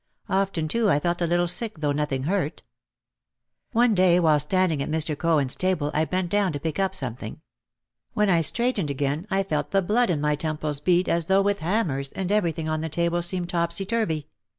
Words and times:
Often 0.29 0.67
too 0.69 0.89
I 0.89 0.99
felt 0.99 1.21
a 1.21 1.27
little 1.27 1.47
sick 1.47 1.77
though 1.77 1.91
nothing 1.91 2.23
hurt. 2.23 2.63
One 3.71 3.93
day 3.93 4.19
while 4.19 4.39
standing 4.39 4.81
at 4.81 4.89
Mr. 4.89 5.15
Cohen's 5.15 5.55
table 5.55 5.91
I 5.93 6.05
bent 6.05 6.31
down 6.31 6.53
to 6.53 6.59
pick 6.59 6.79
up 6.79 6.95
something. 6.95 7.39
When 8.13 8.27
I 8.27 8.41
straightened 8.41 8.89
again 8.89 9.27
I 9.29 9.43
felt 9.43 9.69
the 9.69 9.83
blood 9.83 10.09
in 10.09 10.19
my 10.19 10.35
temples 10.35 10.79
beat 10.79 11.07
as 11.07 11.25
though 11.25 11.43
with 11.43 11.59
hammers 11.59 12.11
and 12.13 12.31
everything 12.31 12.67
on 12.67 12.81
the 12.81 12.89
table 12.89 13.21
seemed 13.21 13.49
topsey 13.49 13.85
turvey. 13.85 14.27